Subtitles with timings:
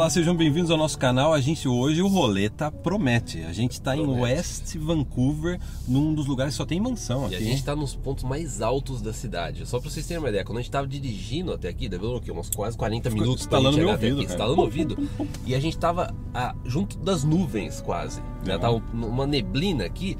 [0.00, 1.34] Olá, sejam bem-vindos ao nosso canal.
[1.34, 3.42] A gente hoje, o Roleta promete.
[3.42, 7.34] A gente está em West Vancouver, num dos lugares que só tem mansão aqui.
[7.34, 9.66] E a gente está nos pontos mais altos da cidade.
[9.66, 12.18] Só para vocês terem uma ideia, quando a gente estava dirigindo até aqui, deu o
[12.18, 12.32] quê?
[12.32, 15.08] Uns quase 40 minutos pra instalando meu ouvido, aqui, instalando ouvido.
[15.44, 18.22] E a gente estava ah, junto das nuvens quase.
[18.42, 18.58] Já É.
[18.58, 20.16] tava uma neblina aqui.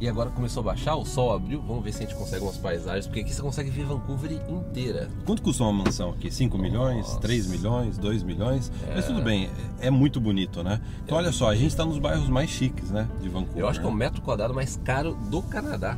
[0.00, 1.62] E agora começou a baixar, o sol abriu.
[1.62, 5.08] Vamos ver se a gente consegue umas paisagens, porque aqui você consegue ver Vancouver inteira.
[5.24, 6.30] Quanto custa uma mansão aqui?
[6.30, 7.20] 5 milhões, Nossa.
[7.20, 8.72] 3 milhões, 2 milhões?
[8.94, 9.48] Mas tudo bem,
[9.80, 10.80] é muito bonito, né?
[11.04, 13.08] Então olha só, a gente está nos bairros mais chiques, né?
[13.22, 13.62] De Vancouver.
[13.62, 13.98] Eu acho que é o né?
[13.98, 15.96] metro quadrado mais caro do Canadá.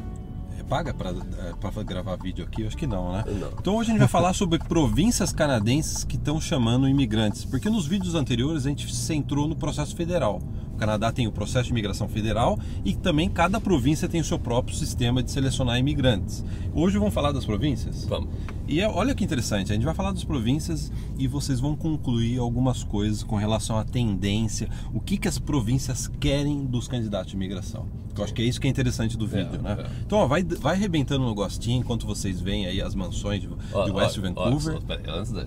[0.58, 2.62] É, Paga para gravar vídeo aqui?
[2.62, 3.24] Eu acho que não, né?
[3.26, 3.48] Não.
[3.58, 7.86] Então hoje a gente vai falar sobre províncias canadenses que estão chamando imigrantes, porque nos
[7.86, 10.40] vídeos anteriores a gente se centrou no processo federal.
[10.76, 14.38] O Canadá tem o processo de imigração federal e também cada província tem o seu
[14.38, 16.44] próprio sistema de selecionar imigrantes.
[16.74, 18.04] Hoje vamos falar das províncias?
[18.04, 18.28] Vamos.
[18.68, 22.38] E é- olha que interessante, a gente vai falar das províncias e vocês vão concluir
[22.38, 27.36] algumas coisas com relação à tendência, o que, que as províncias querem dos candidatos de
[27.36, 27.86] imigração.
[28.14, 29.76] Eu acho que é isso que é interessante do vídeo, né?
[29.80, 29.86] é.
[30.04, 33.84] Então, ó, vai, vai arrebentando no gostinho enquanto vocês veem aí as mansões de, Ó,
[33.84, 34.78] de ó, West ó, Vancouver.
[34.88, 35.46] aí, antes da...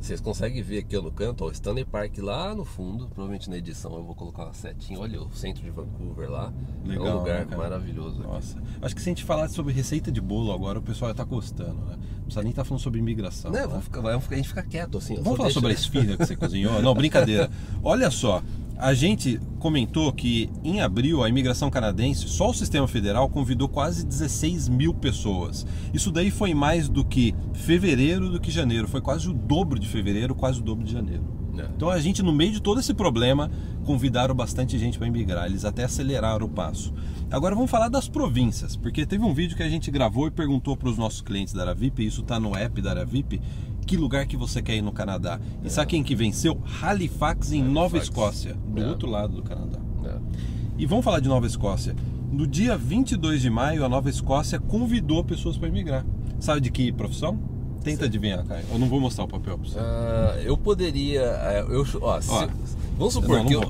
[0.00, 3.06] Vocês conseguem ver aqui ó, no canto, ó, o Stanley Park lá no fundo.
[3.08, 4.98] Provavelmente na edição eu vou colocar uma setinha.
[4.98, 6.52] Olha o centro de Vancouver lá.
[6.84, 8.20] é Legal, um lugar né, maravilhoso.
[8.20, 8.28] aqui.
[8.28, 11.14] Nossa, acho que se a gente falar sobre receita de bolo agora, o pessoal já
[11.16, 11.96] tá gostando, né?
[11.96, 13.50] Não precisa nem estar falando sobre imigração.
[13.50, 13.80] Né, né?
[13.80, 15.14] ficar, a gente fica quieto assim.
[15.16, 16.80] Vamos falar deixa- sobre a esfirra que você cozinhou?
[16.80, 17.50] Não, brincadeira.
[17.82, 18.42] Olha só,
[18.78, 24.06] a gente comentou que em abril a imigração canadense, só o sistema federal convidou quase
[24.06, 25.66] 16 mil pessoas.
[25.92, 28.86] Isso daí foi mais do que fevereiro do que janeiro.
[28.86, 31.24] Foi quase o dobro de fevereiro, quase o dobro de janeiro.
[31.58, 31.68] É.
[31.76, 33.50] Então a gente, no meio de todo esse problema,
[33.84, 35.46] convidaram bastante gente para imigrar.
[35.46, 36.94] Eles até aceleraram o passo.
[37.30, 40.76] Agora vamos falar das províncias, porque teve um vídeo que a gente gravou e perguntou
[40.76, 43.40] para os nossos clientes da Aravip, isso está no app da Aravip,
[43.88, 45.40] que lugar que você quer ir no Canadá.
[45.64, 46.60] E sabe quem que venceu?
[46.82, 48.04] Halifax em Nova Halifax.
[48.04, 48.88] Escócia, do É.
[48.88, 49.78] outro lado do Canadá.
[50.04, 50.16] É.
[50.76, 51.96] E vamos falar de Nova Escócia.
[52.30, 56.04] No dia 22 de maio, a Nova Escócia convidou pessoas para imigrar.
[56.38, 57.38] Sabe de que profissão?
[57.82, 58.64] Tenta adivinhar, Caio.
[58.70, 59.78] Eu não vou mostrar o papel para você.
[59.78, 61.22] Ah, eu poderia.
[61.22, 62.48] é, Eu, ó, se- Ó,
[62.98, 63.62] vamos supor que eu,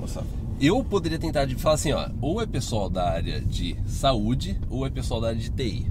[0.61, 4.85] eu poderia tentar de falar assim, ó, ou é pessoal da área de saúde ou
[4.85, 5.87] é pessoal da área de TI.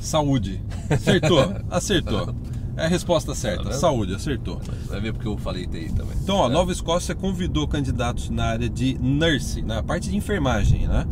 [0.00, 0.60] Saúde.
[0.90, 1.40] Acertou.
[1.70, 2.34] Acertou.
[2.76, 3.64] É a resposta certa.
[3.64, 3.72] Tá?
[3.72, 4.60] Saúde, acertou.
[4.88, 6.16] Vai ver porque eu falei TI também.
[6.22, 6.52] Então, ó, É.
[6.52, 11.06] Nova Escócia convidou candidatos na área de nurse, na parte de enfermagem, né?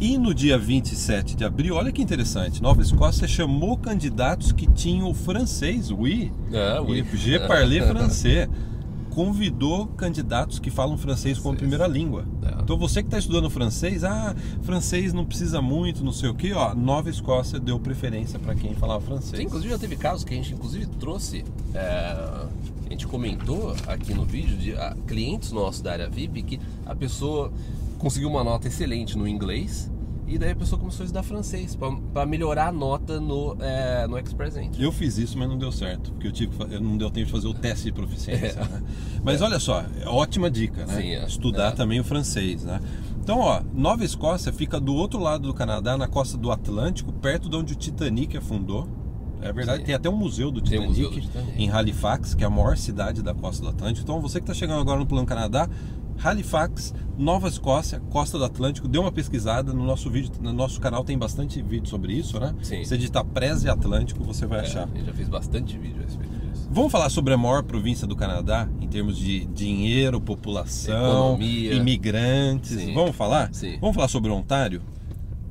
[0.00, 5.08] E no dia 27 de abril, olha que interessante, Nova Escócia chamou candidatos que tinham
[5.08, 7.04] o francês, oui, É, oui.
[7.12, 8.48] e je parler francês.
[9.14, 12.24] Convidou candidatos que falam francês como primeira língua.
[12.42, 12.62] É.
[12.62, 16.52] Então você que está estudando francês, ah, francês não precisa muito, não sei o que,
[16.52, 19.36] ó, Nova Escócia deu preferência para quem falava francês.
[19.36, 22.48] Sim, inclusive já teve casos que a gente inclusive trouxe, é, a
[22.88, 27.52] gente comentou aqui no vídeo de ah, clientes nossos da área VIP que a pessoa
[27.98, 29.91] conseguiu uma nota excelente no inglês
[30.34, 31.76] e daí a pessoa começou a estudar francês
[32.12, 34.82] para melhorar a nota no, é, no Express Entry.
[34.82, 37.32] Eu fiz isso, mas não deu certo, porque eu tive eu não deu tempo de
[37.32, 38.60] fazer o teste de proficiência.
[38.60, 38.64] É.
[38.64, 38.82] né?
[39.22, 40.94] Mas olha só, é ótima dica, né?
[41.00, 41.24] Sim, é.
[41.26, 41.70] Estudar É.
[41.72, 42.80] também o francês, né?
[43.20, 47.48] Então, ó, Nova Escócia fica do outro lado do Canadá, na costa do Atlântico, perto
[47.48, 48.88] de onde o Titanic afundou.
[49.40, 49.86] É verdade, Sim.
[49.86, 51.60] tem até um museu do Tem um Titanic, museu do Titanic.
[51.62, 54.04] em Halifax, que é a maior cidade da costa do Atlântico.
[54.04, 55.68] Então, você que está chegando agora no Plano Canadá,
[56.22, 61.04] Halifax, Nova Escócia, costa do Atlântico, dê uma pesquisada no nosso vídeo, no nosso canal
[61.04, 62.54] tem bastante vídeo sobre isso, né?
[62.62, 62.84] Sim.
[62.84, 64.88] Você digitar Preze Atlântico, você vai É, achar.
[64.88, 66.68] gente já fez bastante vídeo a respeito disso.
[66.70, 71.74] Vamos falar sobre a maior província do Canadá em termos de dinheiro, população, Economia.
[71.74, 72.70] imigrantes.
[72.80, 72.94] Sim.
[72.94, 73.52] Vamos falar?
[73.52, 73.78] Sim.
[73.80, 74.80] Vamos falar sobre Ontário?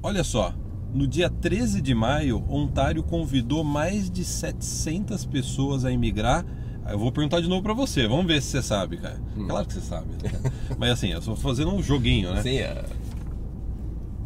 [0.02, 0.54] Olha só,
[0.94, 6.44] no dia 13 de maio, Ontário convidou mais de 700 pessoas a imigrar.
[6.90, 9.20] Eu vou perguntar de novo pra você, vamos ver se você sabe, cara.
[9.48, 10.08] Claro que você sabe.
[10.24, 10.52] né?
[10.78, 12.42] Mas assim, eu só fazendo um joguinho, né?
[12.42, 12.84] Sim, é,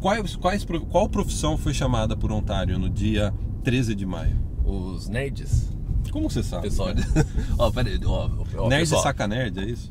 [0.00, 3.32] Quais, quais, qual profissão foi chamada por Ontário no dia
[3.64, 4.46] 13 de maio?
[4.66, 5.70] os nerds.
[6.10, 6.62] Como você sabe?
[6.62, 7.26] Pessoal, cara?
[7.58, 9.88] ó, peraí, ó, ó, Nerd pessoal, saca nerd, é isso?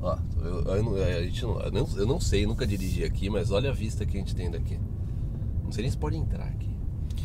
[0.00, 3.28] Ó, eu, eu não, a gente não, eu, não, eu não sei, nunca dirigi aqui,
[3.28, 4.78] mas olha a vista que a gente tem daqui.
[5.64, 6.71] Não sei nem se pode entrar aqui.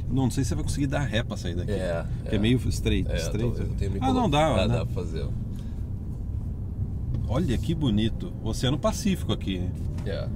[0.08, 1.72] Não, não sei se você vai conseguir dar ré pra sair daqui.
[1.72, 2.40] É, Que é é.
[2.40, 3.12] meio estreito.
[3.12, 3.52] É, estreito.
[3.54, 4.78] tô, ah, não dá, dá, né?
[4.78, 5.28] dá pra fazer.
[7.28, 8.32] Olha que bonito.
[8.44, 9.70] Oceano Pacífico aqui.
[10.06, 10.28] É,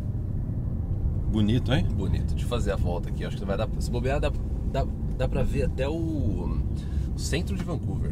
[1.32, 1.88] Bonito, hein?
[1.96, 2.36] bonito.
[2.36, 3.70] De fazer a volta aqui, acho que vai dar.
[3.80, 4.30] Se bobear, dá,
[4.72, 4.86] dá,
[5.18, 6.58] dá pra ver até o,
[7.16, 8.12] centro de Vancouver.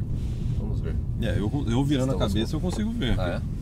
[0.58, 0.96] Vamos ver.
[1.22, 3.20] É, eu, eu virando a Estamos cabeça eu consigo ver.
[3.20, 3.59] Ah, é?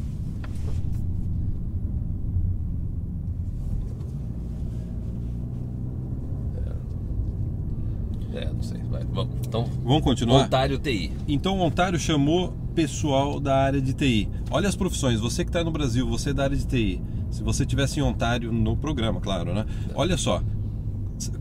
[8.44, 8.80] É, não sei.
[8.90, 9.36] Vai, vamos.
[9.46, 10.46] Então, Vamos continuar?
[10.46, 11.12] Ontário TI.
[11.28, 14.30] Então Ontário chamou pessoal da área de TI.
[14.52, 17.02] Olha as profissões, você que está no Brasil, você é da área de TI.
[17.32, 19.66] Se você tivesse em Ontário no programa, claro, né?
[19.96, 20.42] Olha só,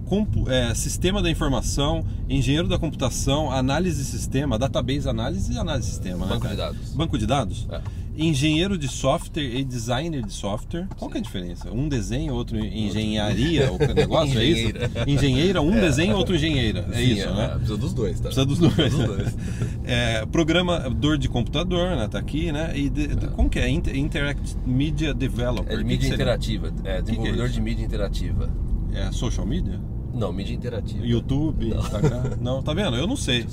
[0.04, 5.88] compu- é, sistema da informação, engenheiro da computação, análise de sistema, database análise e análise
[5.88, 6.26] de sistema.
[6.26, 6.72] né, Banco de cara?
[6.72, 6.92] dados.
[6.94, 7.66] Banco de dados?
[7.70, 7.80] É.
[8.16, 10.86] Engenheiro de software e designer de software.
[10.98, 11.70] Qual que é a diferença?
[11.70, 14.72] Um desenho, outro engenharia, o negócio é isso?
[15.06, 15.60] Engenheira.
[15.60, 16.86] Um desenho, outro engenheira.
[16.92, 17.48] É Sim, isso, né?
[17.48, 18.22] Precisa dos dois, tá?
[18.28, 18.74] Precisa dos dois.
[18.74, 19.36] Precisa dos dois.
[19.88, 22.08] É, programador de computador, né?
[22.08, 22.72] Tá aqui, né?
[22.76, 23.68] E de- de- como que é?
[23.68, 25.72] Inter- Interact Media Developer.
[25.72, 26.72] É de que mídia que interativa.
[26.82, 27.54] É, desenvolvedor isso?
[27.54, 28.50] de mídia interativa.
[28.92, 29.78] É social media?
[30.16, 31.04] Não, mídia interativa.
[31.06, 31.78] YouTube, Não.
[31.78, 32.22] Instagram?
[32.40, 32.96] Não, tá vendo?
[32.96, 33.46] Eu não sei.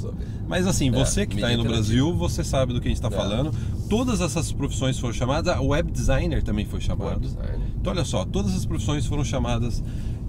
[0.48, 3.10] Mas assim, você que está aí no Brasil, você sabe do que a gente está
[3.10, 3.12] É.
[3.12, 3.52] falando.
[3.90, 5.60] Todas essas profissões foram chamadas.
[5.60, 7.28] Web designer também foi chamado.
[7.80, 9.84] Então olha só, todas as profissões foram chamadas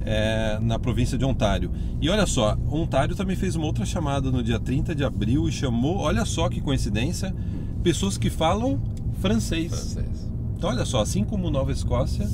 [0.04, 1.70] é, na província de Ontário.
[2.00, 5.52] E olha só, Ontário também fez uma outra chamada no dia 30 de abril e
[5.52, 7.34] chamou, olha só que coincidência,
[7.82, 8.80] pessoas que falam
[9.20, 9.68] francês.
[9.70, 10.30] Francês.
[10.56, 12.28] Então olha só, assim como Nova Escócia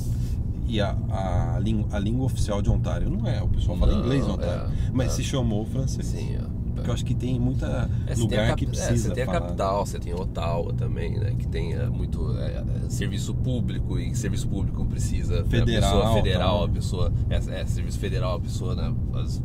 [0.71, 0.95] e a,
[1.55, 4.29] a, língua, a língua oficial de Ontário não é, o pessoal fala Não, inglês em
[4.31, 5.09] Ontário, é, mas é.
[5.17, 6.05] se chamou francês.
[6.07, 6.61] Sim, ó.
[6.73, 9.23] Porque eu acho que tem muita É, tem lugar cap- que é, precisa você tem
[9.23, 9.41] a falar.
[9.41, 11.35] capital, você tem Ottawa também, né?
[11.37, 15.43] Que tem é, muito é, é, serviço público e serviço público precisa.
[15.43, 16.63] né, Federal, A pessoa federal, tal.
[16.63, 17.13] a pessoa.
[17.29, 18.91] É, é, serviço federal, a pessoa, né?
[19.15, 19.43] as-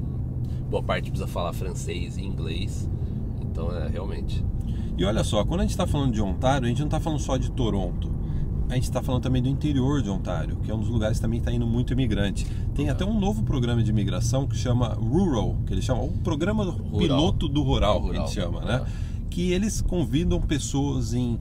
[0.70, 2.88] boa parte precisa falar francês e inglês.
[3.42, 4.42] Então é realmente.
[4.96, 7.18] E olha só, quando a gente está falando de Ontário, a gente não está falando
[7.20, 8.10] só de Toronto.
[8.68, 11.22] A gente está falando também do interior de Ontário, que é um dos lugares que
[11.22, 12.44] também está indo muito imigrante.
[12.74, 16.72] Tem até um novo programa de imigração que chama Rural, que eles chamam, o programa
[16.98, 18.86] piloto do rural, que a gente Rural, chama, né?
[19.30, 21.38] Que eles convidam pessoas em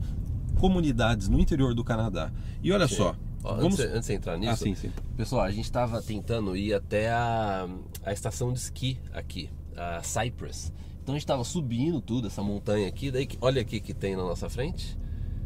[0.60, 2.32] comunidades no interior do Canadá.
[2.62, 3.80] E olha só, vamos...
[3.80, 4.92] antes, antes de entrar nisso, Ah, sim, sim.
[5.18, 7.68] pessoal, a gente estava tentando ir até a,
[8.06, 10.72] a estação de esqui aqui, a Cypress.
[11.02, 14.16] Então a gente estava subindo tudo, essa montanha aqui, daí que- olha aqui que tem
[14.16, 14.96] na nossa frente.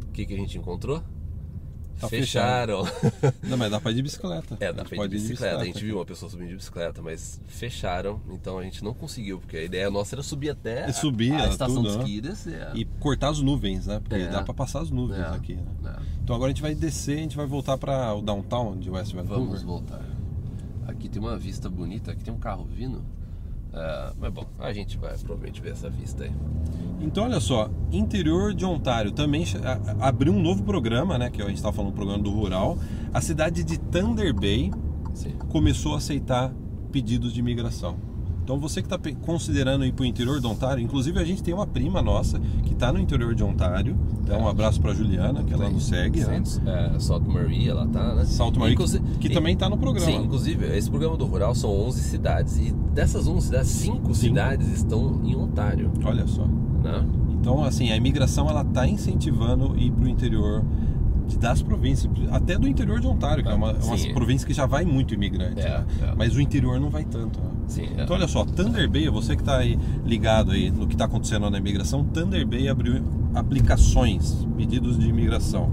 [0.08, 1.02] O que, que a gente encontrou?
[2.00, 2.82] Tá Fecharam.
[3.42, 4.56] Não, mas dá para ir de bicicleta.
[4.58, 5.58] É, dá pra ir pode de bicicleta.
[5.60, 9.38] A gente viu uma pessoa subindo de bicicleta, mas fecharam, então a gente não conseguiu,
[9.38, 11.98] porque a ideia nossa era subir até E subir, a, a era estação tudo, de
[11.98, 12.04] né?
[12.08, 12.70] e descer.
[12.74, 14.00] E cortar as nuvens, né?
[14.00, 14.28] Porque É.
[14.28, 15.62] dá para passar as nuvens É, aqui, né?
[15.96, 16.02] é.
[16.24, 19.12] Então agora a gente vai descer, a gente vai voltar para o downtown de West
[19.12, 19.44] Vancouver.
[19.44, 20.00] Vamos voltar.
[20.88, 23.02] Aqui tem uma vista bonita, aqui tem um carro vindo.
[23.72, 26.32] É, mas bom, a gente vai provavelmente ver essa vista aí.
[27.00, 29.44] Então olha só, interior de Ontário também
[30.00, 31.30] abriu um novo programa, né?
[31.30, 32.78] Que a gente estava falando do programa do rural.
[33.12, 34.70] A cidade de Thunder Bay
[35.14, 35.34] Sim.
[35.48, 36.52] começou a aceitar
[36.92, 38.09] pedidos de imigração.
[38.50, 41.54] Então você que está considerando ir para o interior de Ontário, inclusive a gente tem
[41.54, 43.96] uma prima nossa que está no interior de Ontário.
[44.24, 46.24] Então um abraço para Juliana, que ela nos segue.
[46.24, 46.42] né?
[46.66, 48.24] É, Salt Maria, ela tá, né?
[48.24, 50.10] Salt Maria, que- Inclusive- que e- também está no programa.
[50.10, 52.58] Sim, inclusive, esse programa do Rural são 11 cidades.
[52.58, 55.88] E dessas 11 cidades, 5 cidades estão em Ontário.
[56.04, 56.44] Olha só.
[56.44, 57.06] Né?
[57.40, 60.64] Então, assim, a imigração ela está incentivando ir para o interior
[61.38, 64.12] das províncias, até do interior de Ontário, que é uma, uma Sim.
[64.14, 65.84] província que já vai muito imigrante, É, né?
[66.02, 66.14] é.
[66.16, 67.38] mas o interior não vai tanto.
[67.40, 67.48] né?
[67.66, 68.02] Sim, é.
[68.02, 71.48] Então, olha só, Thunder Bay, você que está aí ligado aí no que está acontecendo
[71.50, 73.02] na imigração, Thunder Bay abriu
[73.34, 75.70] aplicações, pedidos de imigração.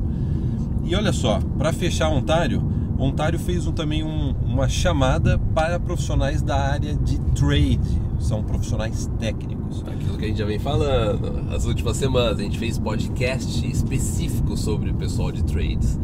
[0.84, 2.64] E olha só, para fechar Ontário,
[2.98, 7.80] Ontário fez um- também um- uma chamada para profissionais da área de trade,
[8.20, 9.84] são profissionais técnicos.
[9.88, 11.54] Aquilo que a gente já vem falando.
[11.54, 16.00] As últimas semanas a gente fez podcast específico sobre o pessoal de trades.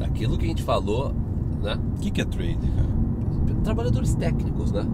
[0.00, 1.12] Aquilo que a gente falou,
[1.62, 1.78] né?
[1.96, 2.94] O que, que é trade, cara?
[3.62, 4.86] Trabalhadores técnicos, né?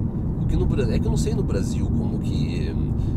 [0.42, 2.74] O que no Brasil, é que eu não sei no Brasil como que,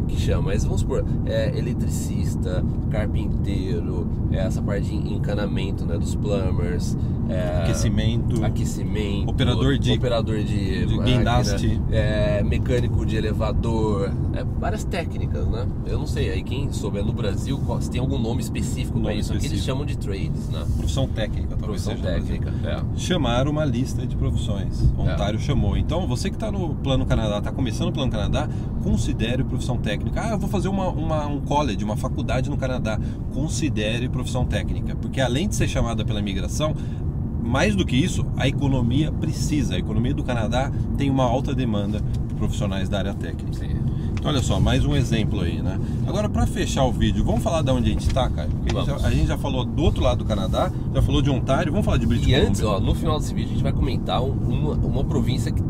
[0.07, 5.97] que chama, mas vamos supor, é eletricista, carpinteiro, é essa parte de encanamento, né?
[5.97, 6.97] Dos plumbers,
[7.29, 8.43] é, Aquecimento.
[8.43, 11.81] aquecimento, Operador de- operador de, de guindaste.
[11.91, 15.65] é, mecânico de elevador, é, várias técnicas, né?
[15.85, 19.33] Eu não sei, aí quem souber no Brasil, se tem algum nome específico para isso,
[19.33, 20.65] aqui eles chamam de trades, né?
[20.77, 22.81] Profissão técnica, talvez Profissão seja técnica, é.
[22.97, 24.81] Chamaram uma lista de profissões.
[24.97, 25.77] Ontário chamou.
[25.77, 28.49] Então, você que está no Plano Canadá, está começando o Plano Canadá,
[28.83, 30.21] considere profissão técnica.
[30.21, 32.99] Ah, eu vou fazer uma, uma- um college, uma faculdade no Canadá.
[33.33, 34.95] Considere profissão técnica.
[34.95, 36.75] Porque além de ser chamada pela imigração,
[37.43, 39.75] mais do que isso, a economia precisa.
[39.75, 43.53] A economia do Canadá tem uma alta demanda de profissionais da área técnica.
[43.59, 43.69] Sim.
[44.13, 45.77] Então, olha só, mais um exemplo aí, né?
[46.07, 48.49] Agora, para fechar o vídeo, vamos falar de onde a gente está, Caio?
[48.49, 51.21] Porque a gente, já, a gente já falou do outro lado do Canadá, já falou
[51.21, 52.49] de Ontário, vamos falar de British E Columbia.
[52.49, 55.61] antes, ó, no final desse vídeo a gente vai comentar um- uma, uma província que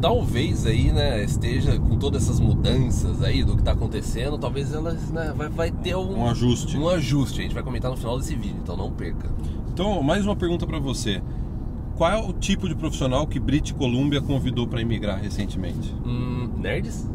[0.00, 4.92] talvez aí, né, esteja com todas essas mudanças aí do que tá acontecendo, talvez ela
[5.12, 6.76] né, vai, vai ter um, Um ajuste.
[6.76, 7.40] um ajuste.
[7.40, 9.28] A gente vai comentar no final desse vídeo, então não perca.
[9.72, 11.22] Então, mais uma pergunta para você.
[11.96, 15.92] Qual é o tipo de profissional que British Columbia convidou para emigrar recentemente?
[16.06, 17.08] Hum, nerds?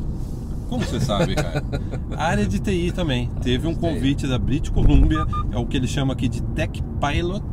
[0.70, 1.64] Como você sabe, cara?
[2.18, 3.30] A área de TI também.
[3.42, 7.44] Teve um convite da British Columbia, é o que ele chama aqui de Tech Pilot.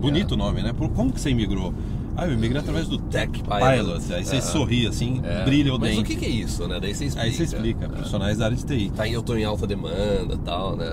[0.00, 0.72] Bonito o nome, né?
[0.72, 1.72] Por- Como que você imigrou?
[2.16, 4.12] Ah, eu imigrei através do Tech Pilot.
[4.14, 4.40] Aí você É.
[4.40, 5.44] sorri assim, É.
[5.44, 6.00] brilha o Mas dente.
[6.02, 6.78] o que, que é isso, né?
[6.80, 7.26] Daí você explica.
[7.26, 8.90] Aí você explica, profissionais da área de TI.
[8.90, 10.86] Tá, eu tô em alta demanda e tal, né?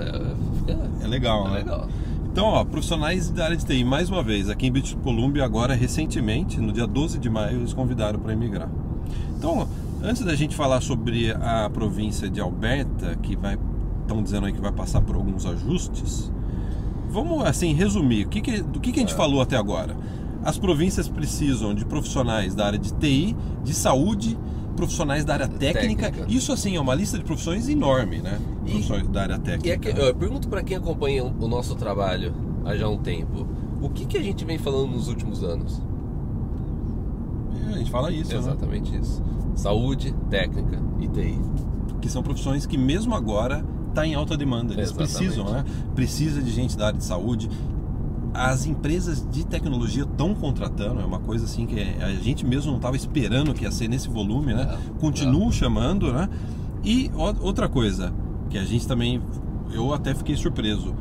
[1.01, 1.57] É legal, é né?
[1.59, 1.87] legal.
[2.31, 5.73] Então, ó, profissionais da área de TI, mais uma vez, aqui em British Columbia, agora
[5.75, 8.69] recentemente, no dia 12 de maio, eles convidaram para emigrar.
[9.37, 9.67] Então,
[10.03, 13.57] antes da gente falar sobre a província de Alberta, que vai,
[14.01, 16.31] estão dizendo aí que vai passar por alguns ajustes,
[17.09, 18.25] vamos assim resumir.
[18.25, 19.95] O que que, do que, que a gente falou até agora?
[20.43, 24.37] As províncias precisam de profissionais da área de TI, de saúde,
[24.75, 26.11] profissionais da área técnica.
[26.11, 26.31] Técnica.
[26.31, 28.39] Isso assim é uma lista de profissões enorme, né?
[28.65, 29.89] E- Profissões da área E técnica.
[29.89, 32.33] é que, eu pergunto pra quem acompanha o nosso trabalho
[32.65, 33.47] há já um tempo,
[33.81, 35.81] o que, que a gente vem falando nos últimos anos?
[37.69, 38.37] É, a gente fala isso, né?
[38.39, 39.21] Exatamente isso.
[39.55, 41.39] Saúde, técnica e TI.
[42.01, 44.73] que são profissões que mesmo agora está em alta demanda.
[44.73, 45.13] Eles Exatamente.
[45.17, 45.63] precisam, né?
[45.95, 47.49] Precisa de gente da área de saúde.
[48.33, 52.77] As empresas de tecnologia estão contratando, é uma coisa assim que a gente mesmo não
[52.77, 54.63] estava esperando que ia ser nesse volume, né?
[54.73, 56.27] É, Continuam chamando, né?
[56.83, 58.11] E o- outra coisa
[58.49, 59.21] que a gente também,
[59.71, 60.93] eu até fiquei surpreso.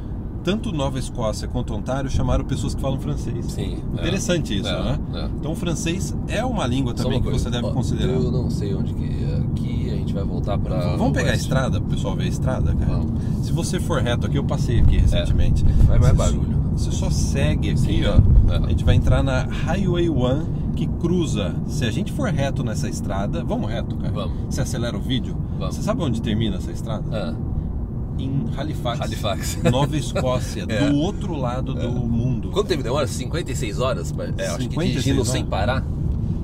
[0.45, 3.47] Tanto Nova Escócia quanto Ontário chamaram pessoas que falam francês.
[3.47, 3.79] Sim.
[3.97, 4.01] é.
[4.01, 4.99] Interessante isso, É, né?
[5.15, 5.25] é.
[5.39, 8.13] Então o francês é uma língua também uma que você deve considerar.
[8.13, 10.97] Eu não sei onde que aqui a gente vai voltar pra.
[10.97, 11.43] Vamos pegar a oeste.
[11.45, 12.99] estrada, pro pessoal ver a estrada, cara?
[12.99, 13.47] Vamos.
[13.47, 15.65] Se você for reto aqui, eu passei aqui recentemente.
[15.87, 16.61] Vai mais barulho.
[16.77, 18.53] Você só segue aqui, Sim, ó.
[18.53, 18.57] é.
[18.57, 21.55] A gente vai entrar na Highway 1 que cruza.
[21.67, 24.13] Se a gente for reto nessa estrada, vamos reto, cara.
[24.13, 24.37] Vamos.
[24.49, 25.37] Você acelera o vídeo.
[25.59, 25.75] Vamos.
[25.77, 27.05] Você sabe onde termina essa estrada?
[27.13, 27.35] Ah,
[28.19, 29.59] Em Halifax, Halifax.
[29.71, 30.91] Nova Escócia, É.
[30.91, 32.51] do outro lado do mundo.
[32.51, 33.07] Quanto tempo demora?
[33.07, 34.13] 56 horas?
[34.39, 35.29] É, acho que 56 dirigindo horas.
[35.29, 35.85] sem parar.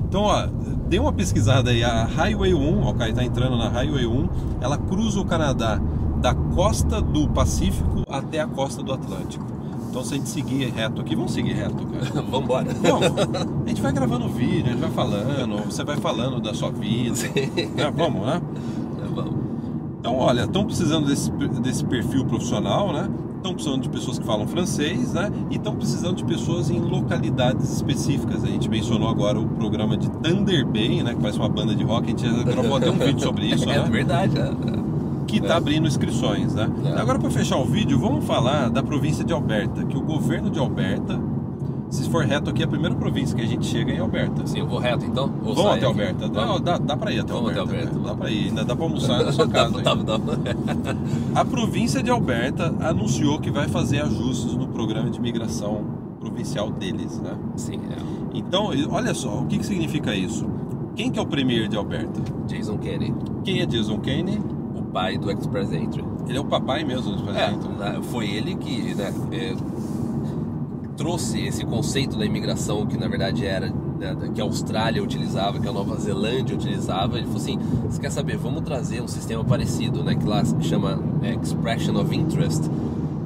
[0.07, 0.47] Então, ó,
[0.87, 1.83] dê uma pesquisada aí.
[1.83, 4.29] A Highway 1, ó, o cara tá entrando na Highway 1,
[4.61, 5.79] ela cruza o Canadá
[6.21, 9.45] da costa do Pacífico até a costa do Atlântico.
[9.89, 12.21] Então, se a gente seguir reto aqui, vamos seguir reto, cara.
[12.29, 12.51] Vamos.
[13.65, 17.17] A gente vai gravando vídeo, a gente vai falando, você vai falando da sua vida.
[17.77, 18.41] É, vamos, né?
[19.15, 19.33] Vamos.
[19.99, 23.09] Então, olha, estão precisando desse, desse perfil profissional, né?
[23.37, 25.31] Estão precisando de pessoas que falam francês, né?
[25.49, 28.43] E estão precisando de pessoas em localidades específicas.
[28.43, 31.15] A gente mencionou agora o programa de Thunder Bay, né?
[31.15, 32.05] Que parece uma banda de rock.
[32.05, 33.89] A gente já gravou até um vídeo sobre isso, É né?
[33.89, 34.88] verdade, é.
[35.29, 36.69] Que está abrindo inscrições, né?
[36.85, 36.99] É.
[36.99, 39.83] Agora, para fechar o vídeo, vamos falar da província de Alberta.
[39.85, 41.19] Que o governo de Alberta,
[41.89, 44.45] se for reto aqui, é a primeira província que a gente chega é em Alberta.
[44.47, 45.31] Sim, eu vou reto então?
[45.45, 45.85] Ou Vamos até?
[45.85, 46.27] Alberta.
[46.29, 47.69] Dá, dá, dá pra ir até Vamos Alberta.
[47.71, 48.05] até Alberta, né?
[48.07, 49.81] Dá pra ir, ainda dá pra almoçar na sua casa.
[49.83, 50.35] Dá, dá, dá.
[51.35, 55.83] A província de Alberta anunciou que vai fazer ajustes no programa de migração
[56.19, 57.31] provincial deles, né?
[57.55, 57.97] Sim, é.
[58.33, 60.45] Então, olha só, o que, que significa isso?
[60.95, 62.19] Quem que é o premier de Alberta?
[62.47, 64.39] Jason Kenney, Quem é Jason Kenney?
[64.91, 66.03] Pai do Express Entry.
[66.27, 67.67] Ele é o papai mesmo do É, presidente.
[67.77, 67.89] né?
[67.91, 69.55] né, foi ele que né, é,
[70.97, 73.67] trouxe esse conceito da imigração que na verdade era
[73.99, 77.17] né, que a Austrália utilizava, que a Nova Zelândia utilizava.
[77.17, 78.37] Ele falou assim: você quer saber?
[78.37, 82.69] Vamos trazer um sistema parecido, né, que lá se chama é, Expression of Interest.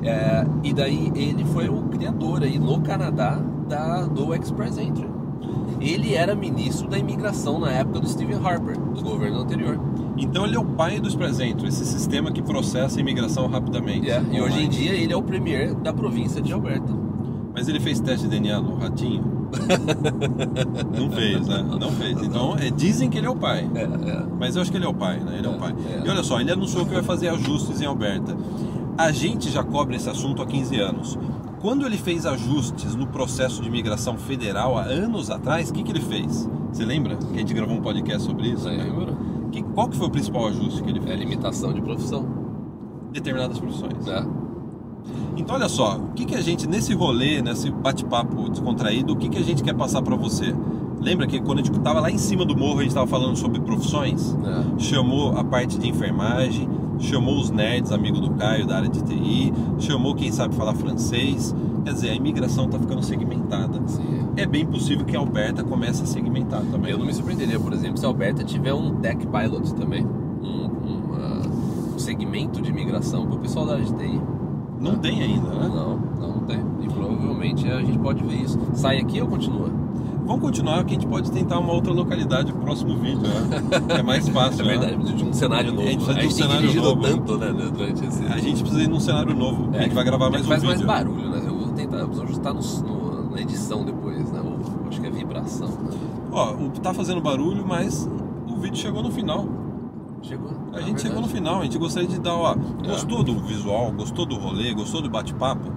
[0.03, 5.07] É, e daí ele foi o criador aí no Canadá da, do Express Entry.
[5.79, 9.79] Ele era ministro da imigração na época do Stephen Harper, do governo anterior.
[10.17, 14.09] Então ele é o pai dos presentes, esse sistema que processa a imigração rapidamente.
[14.09, 16.93] É, e hoje em dia ele é o premier da província de Alberta.
[17.55, 19.23] Mas ele fez teste de DNA no ratinho?
[20.99, 21.63] Não fez, né?
[21.79, 22.21] Não fez.
[22.21, 23.69] Então, é, dizem que ele é o pai.
[23.75, 24.23] É, é.
[24.39, 25.35] Mas eu acho que ele é o pai, né?
[25.37, 25.75] Ele é, o É, pai.
[26.03, 26.07] é.
[26.07, 28.35] E olha só, ele anunciou que vai fazer ajustes em Alberta.
[28.97, 31.19] A gente já cobre esse assunto há 15 anos.
[31.63, 35.93] Quando ele fez ajustes no processo de imigração federal há anos atrás, o que, que
[35.93, 36.49] ele fez?
[36.69, 37.15] Você lembra?
[37.15, 38.67] Que a gente gravou um podcast sobre isso?
[38.67, 39.15] Lembro.
[39.49, 41.19] Que, qual que foi o principal ajuste que ele É fez?
[41.21, 42.27] limitação de profissão.
[43.13, 44.05] Determinadas profissões.
[44.05, 44.27] Né?
[45.37, 49.29] Então olha só, o que, que a gente, nesse rolê, nesse bate-papo descontraído, o que,
[49.29, 50.53] que a gente quer passar para você?
[50.99, 53.37] Lembra que quando a gente estava lá em cima do morro, a gente estava falando
[53.37, 54.33] sobre profissões?
[54.35, 54.65] né?
[54.77, 56.67] chamou a parte de enfermagem,
[57.03, 61.55] chamou os nerds, amigo do Caio, da área de TI, chamou quem sabe falar francês.
[61.83, 63.81] Quer dizer, a imigração está ficando segmentada.
[63.87, 64.03] Sim.
[64.37, 66.91] É bem possível que a Alberta comece a segmentar também.
[66.91, 70.05] Eu não me surpreenderia, por exemplo, se a Alberta tiver um Tech Pilot também.
[70.05, 71.41] Um, uma-
[71.95, 74.21] um segmento de imigração para o pessoal da área de TI.
[74.79, 75.67] Não tem ainda, né?
[75.67, 76.59] Não, não, não tem.
[76.81, 78.57] E provavelmente a gente pode ver isso.
[78.73, 79.69] Sai aqui ou continua?
[80.25, 83.61] Vamos continuar que a gente pode tentar uma outra localidade no próximo vídeo, né?
[83.99, 84.77] É mais fácil, É né?
[84.87, 85.87] verdade, de um cenário novo.
[85.87, 87.01] A gente precisa de um cenário novo.
[87.01, 88.25] tanto, né, durante esse...
[88.25, 89.69] A gente precisa ir num cenário novo.
[89.75, 90.85] a gente vai gravar mais um faz vídeo.
[90.87, 91.41] mais barulho, né?
[91.45, 94.39] Eu vou tentar, eu vou ajustar no, no- na edição depois, né?
[94.41, 95.91] Ou, acho que é vibração, né?
[96.31, 98.09] Ó, o- tá fazendo barulho, mas
[98.49, 99.45] o vídeo chegou no final.
[100.21, 100.51] Chegou.
[100.73, 101.33] A É gente chegou no verdade.
[101.33, 105.09] final, a gente gostaria de dar, ó, gostou do visual, gostou do rolê, gostou do
[105.09, 105.69] bate-papo?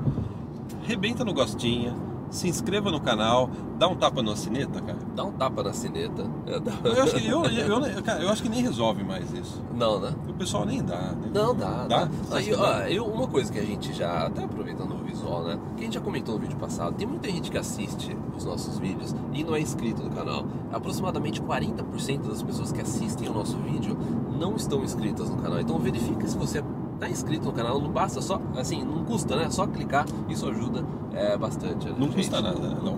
[0.84, 1.92] Rebenta no gostinha,
[2.36, 4.98] se inscreva no canal, dá um tapa na sineta, cara.
[5.14, 6.24] Dá um tapa na sineta.
[6.46, 9.62] É, dá- Eu acho que, eu, eu, cara, eu acho que nem resolve mais isso.
[9.74, 10.14] Não, né?
[10.28, 10.96] O pessoal nem dá.
[11.12, 11.30] né?
[11.32, 12.04] Não, dá, Dá?
[12.04, 12.08] dá.
[12.32, 15.58] Aí, ó, eu, uma coisa que a gente já, até aproveitando o visual, né?
[15.76, 18.78] Que a gente já comentou no vídeo passado, tem muita gente que assiste os nossos
[18.78, 20.44] vídeos e não é inscrito no canal.
[20.72, 23.96] Aproximadamente 40% das pessoas que assistem o nosso vídeo
[24.38, 25.58] não estão inscritas no canal.
[25.60, 26.62] Então verifica se você
[26.98, 29.50] tá inscrito no canal, não basta só, assim, não custa, né?
[29.50, 31.88] Só clicar, isso ajuda é, bastante.
[31.88, 32.16] a Não gente.
[32.16, 32.68] custa nada, né?
[32.68, 32.96] Dá um dá um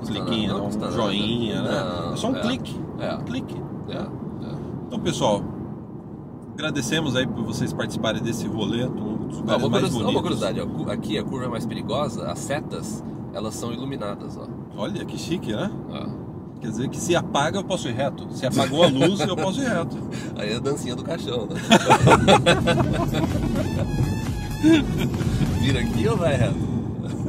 [0.66, 0.92] custa nada.
[0.92, 1.70] joinha, né?
[1.70, 2.80] Não, É só um é, clique.
[2.98, 3.62] É, Um clique.
[3.88, 4.08] é, né?
[4.44, 4.54] é.
[4.86, 5.42] Então, pessoal,
[6.54, 10.14] agradecemos aí por vocês participarem desse rolê, um dos Ah, lugares uma, mais curiosidade, bonitos.
[10.14, 14.46] uma curiosidade, ó, aqui a curva é mais perigosa, as setas, elas são iluminadas, ó.
[14.76, 15.70] Olha que chique, né?
[15.90, 16.17] Ó.
[16.60, 18.26] Quer dizer que se apaga eu posso ir reto.
[18.32, 19.96] Se apagou a luz eu posso ir reto.
[20.36, 21.54] Aí é a dancinha do caixão, né?
[25.60, 26.56] Vira aqui ou vai reto?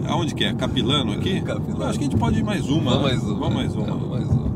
[0.08, 0.52] Aonde que é?
[0.54, 1.42] Capilano aqui?
[1.42, 1.86] Capilano.
[1.86, 2.92] Acho que a gente pode ir mais uma.
[2.92, 3.04] Vamos né?
[3.04, 3.40] mais uma.
[3.40, 3.86] Vamos mais uma.
[3.86, 4.50] Vamos mais uma.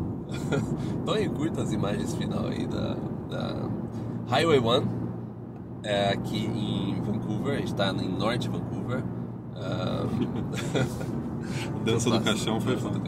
[1.02, 2.98] então aí, curta as imagens final aí da,
[3.30, 3.70] da
[4.30, 4.88] Highway 1,
[5.84, 9.04] é, aqui em Vancouver, a gente tá em Norte Vancouver.
[9.56, 10.08] Ah,
[11.86, 13.00] Dança do caixão foi foda.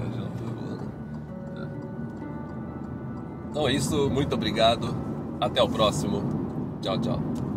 [3.56, 4.94] Então é isso, muito obrigado.
[5.40, 6.22] Até o próximo.
[6.82, 7.55] Tchau, tchau.